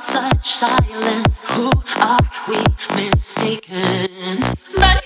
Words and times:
such 0.00 0.48
silence, 0.48 1.40
who 1.50 1.70
are 1.96 2.18
we 2.48 2.62
mistaken? 2.94 4.08
But 4.76 5.03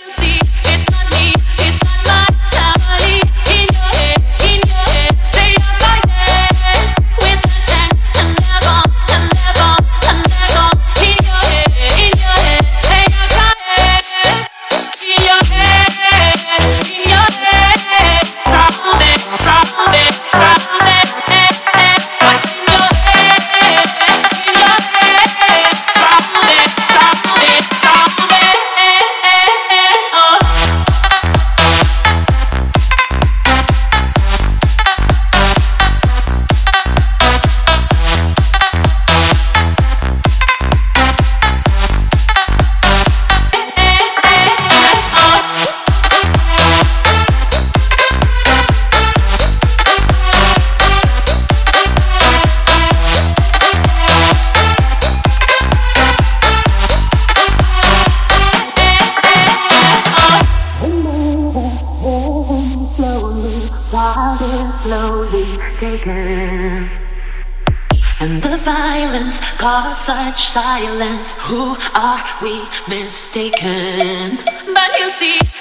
such 70.08 70.40
silence. 70.40 71.34
Who 71.34 71.76
are 71.94 72.24
we 72.40 72.64
mistaken? 72.88 74.38
But 74.72 74.90
you 74.98 75.10
see. 75.10 75.57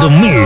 The 0.00 0.08
mix. 0.08 0.39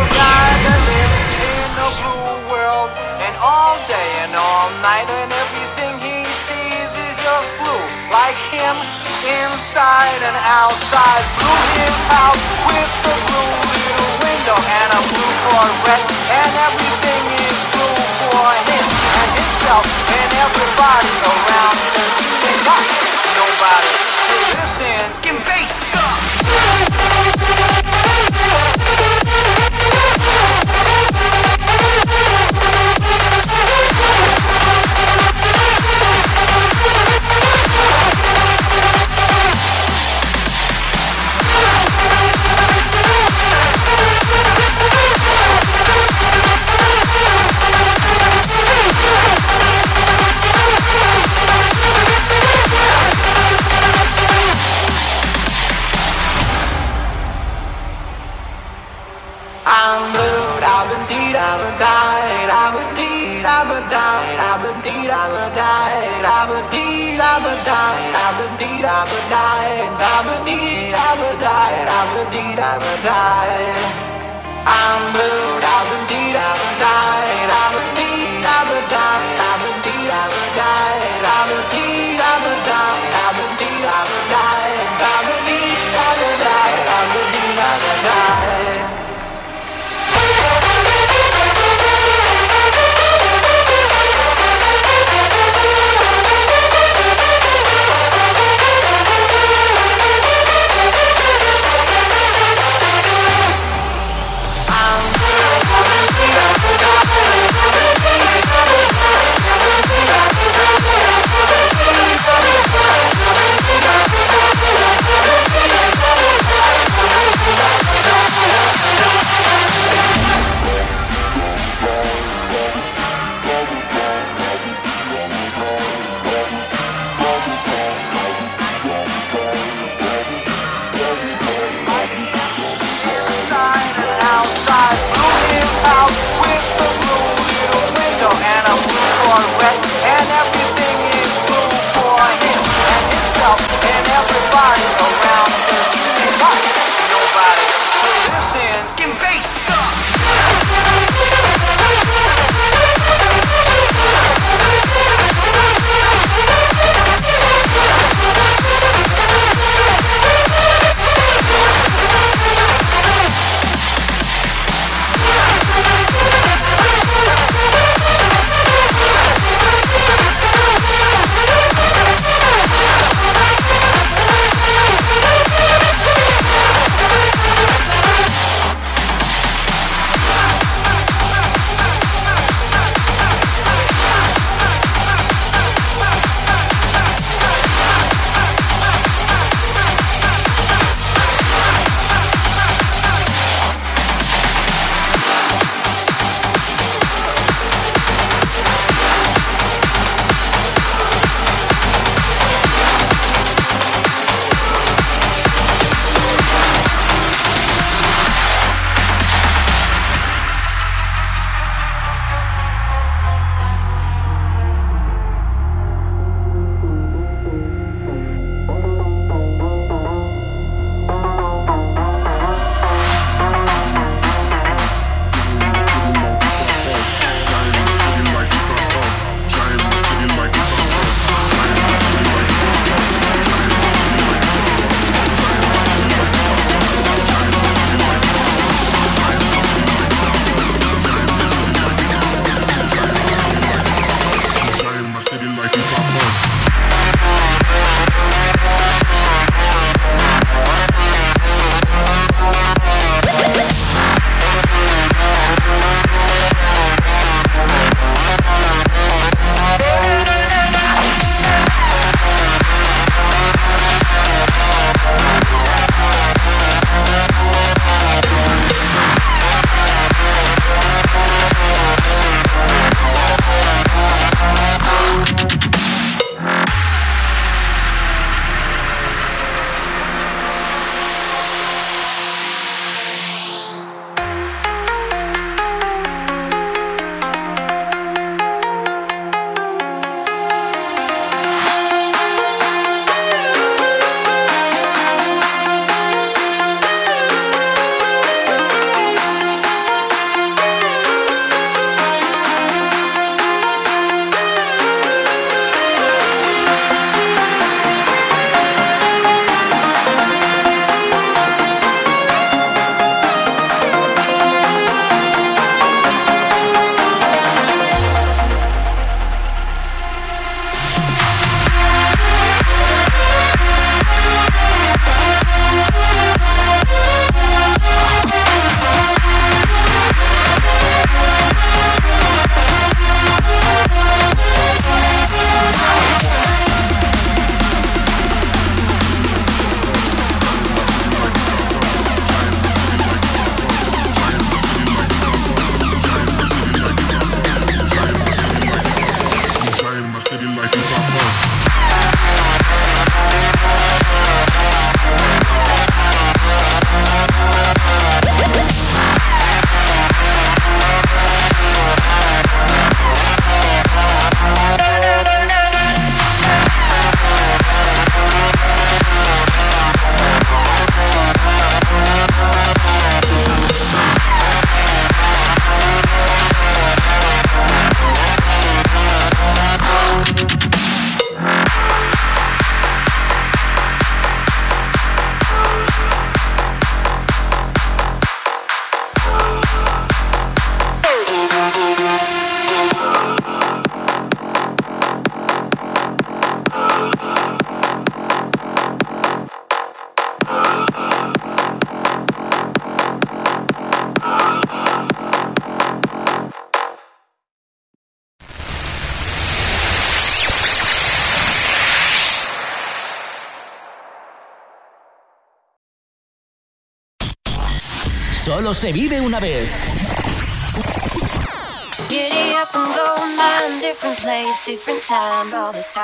se 418.75 418.93
vive 418.93 419.21
una 419.21 419.39
vez. 419.39 419.71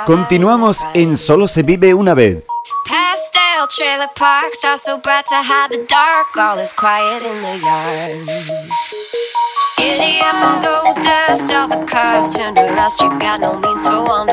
Continuamos 0.05 0.79
en 0.93 1.17
Solo 1.17 1.47
se 1.47 1.63
vive 1.63 1.93
una 1.93 2.13
vez. 2.13 2.43
Giddy 9.77 10.21
up 10.21 10.35
and 10.35 10.63
go 10.63 10.93
dust. 11.01 11.51
All 11.51 11.67
the 11.67 11.83
cars. 11.87 12.29
You 13.01 13.09
got 13.19 13.39
no 13.39 13.59
means 13.59 13.87
for. 13.87 14.27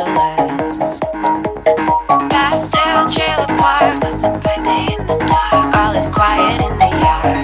Pastel 2.28 3.06
trailer 3.08 3.46
parks. 3.58 4.00
That's 4.00 4.20
the 4.20 4.28
birthday 4.28 4.94
in 4.98 5.06
the 5.06 5.16
dark. 5.26 5.74
All 5.74 5.94
is 5.96 6.08
quiet 6.08 6.60
in 6.60 6.78
the 6.78 6.88
yard. 7.00 7.37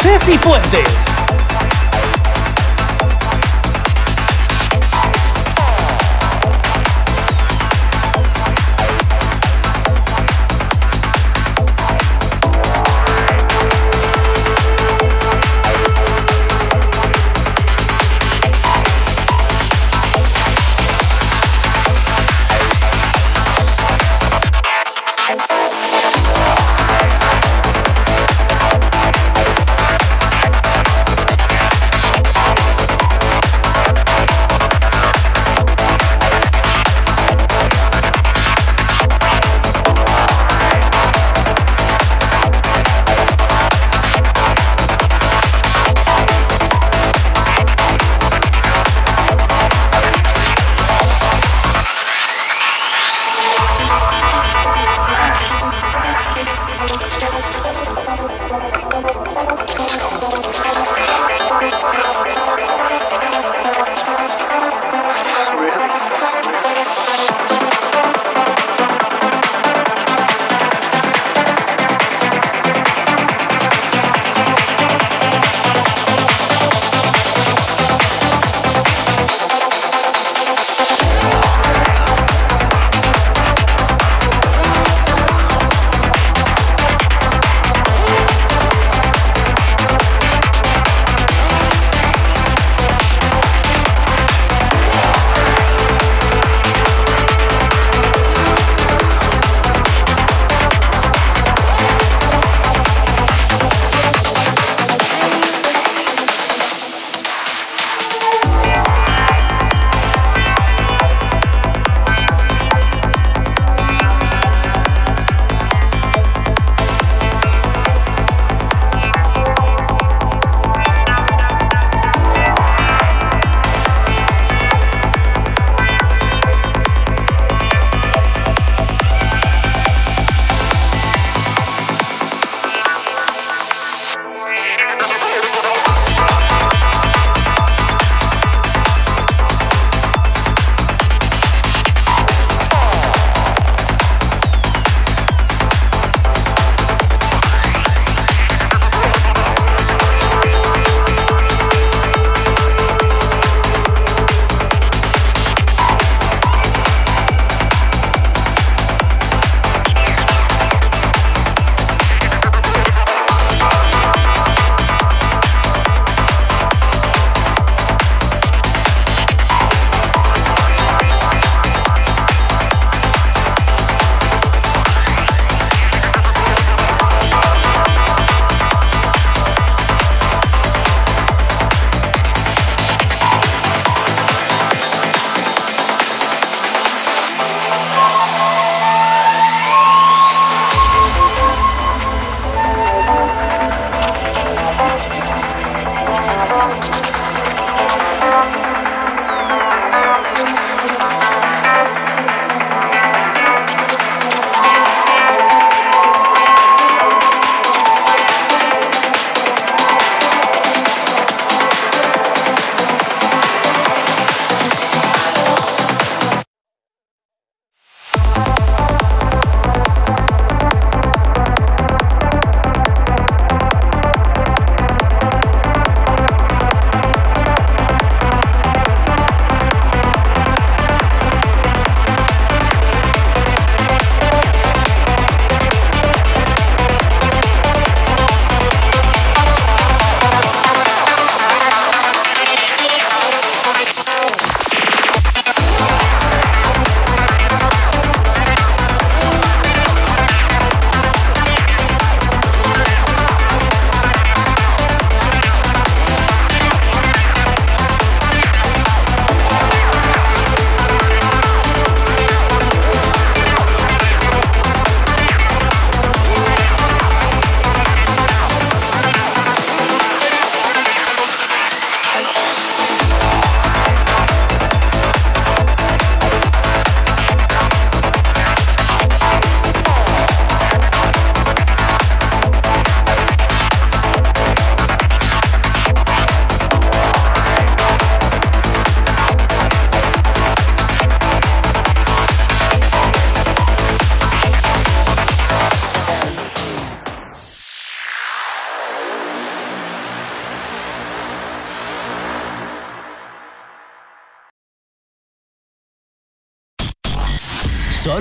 Cifuentes. 0.00 1.17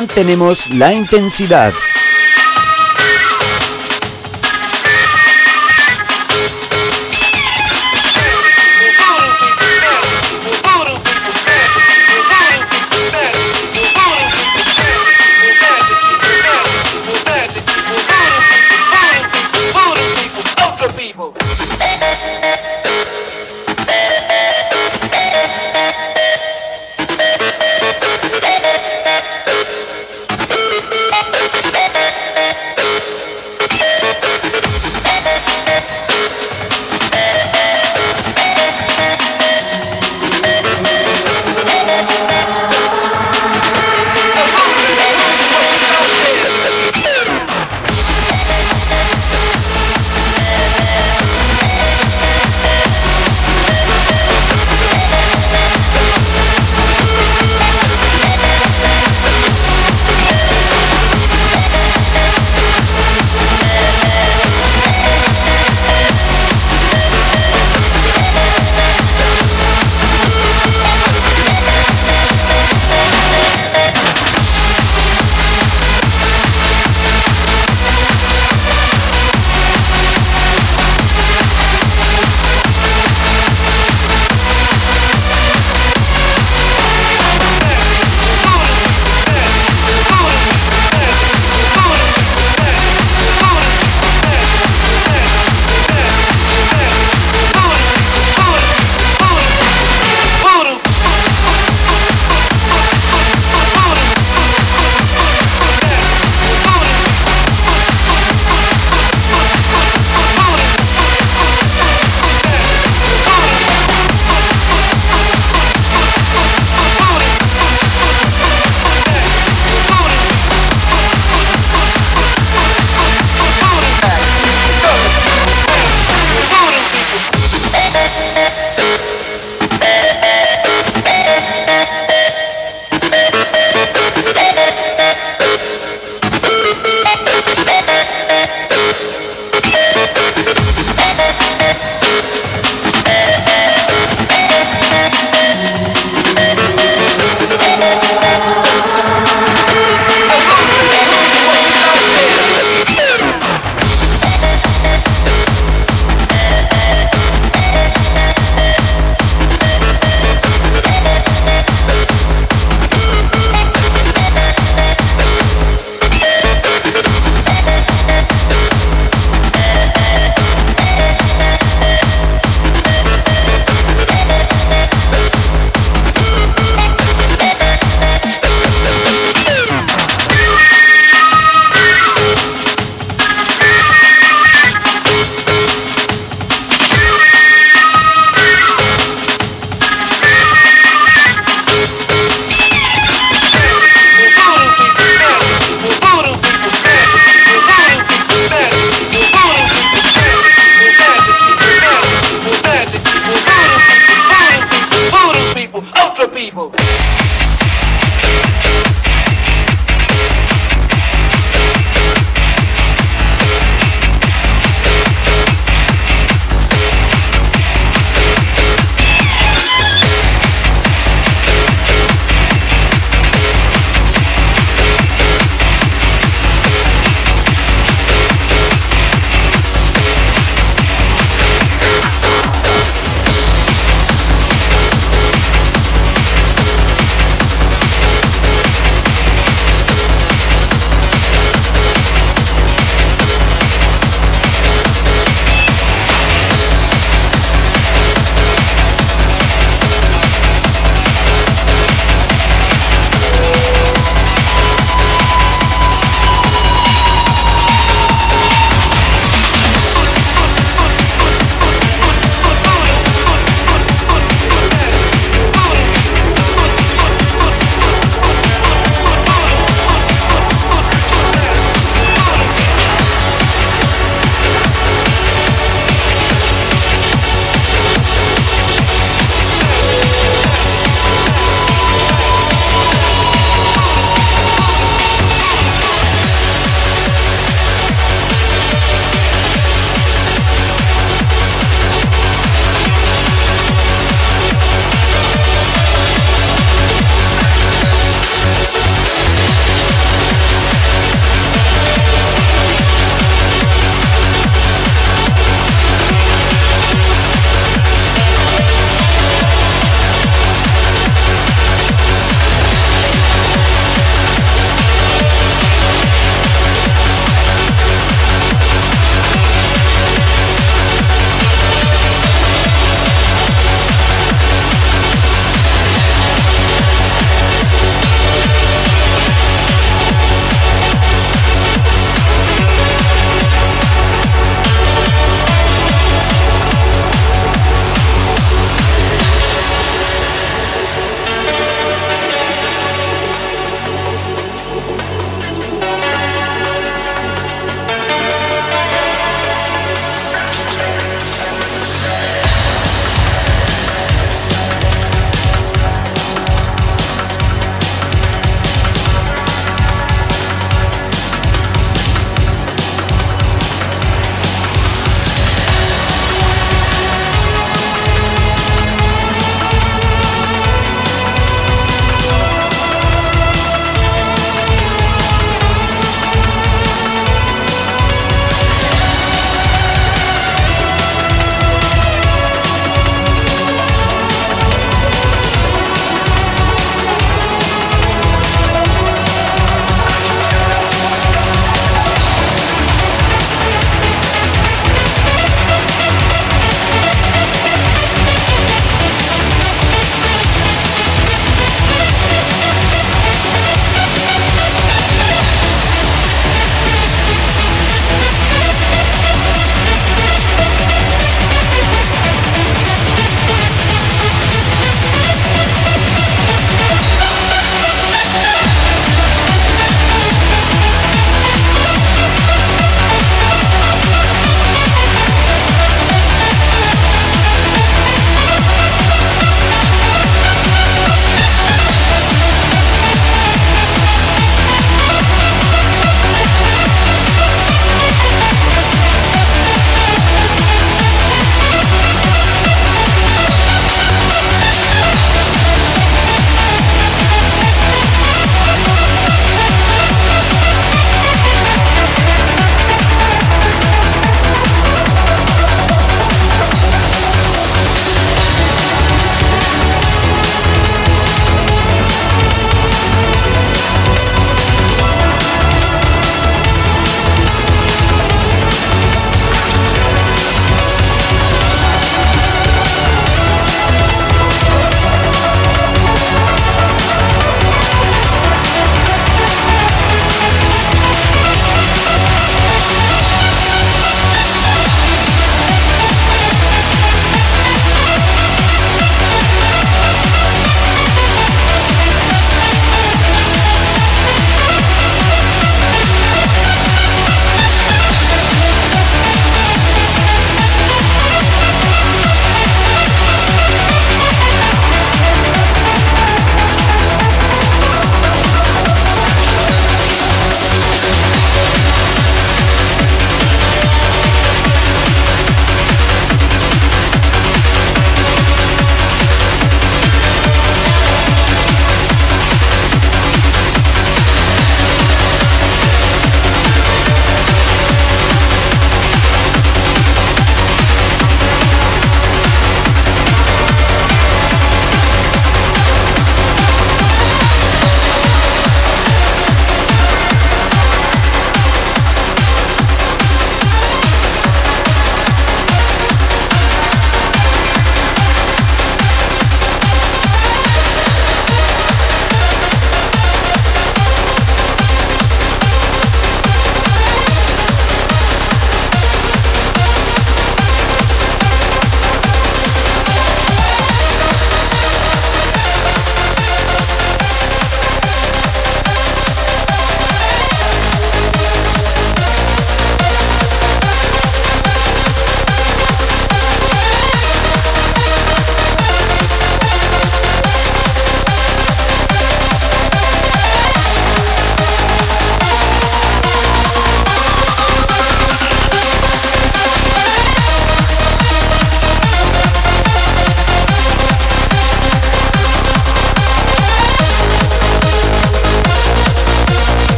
Mantenemos 0.00 0.70
la 0.70 0.94
intensidad. 0.94 1.74